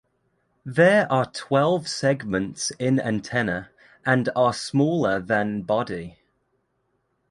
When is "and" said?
4.03-4.29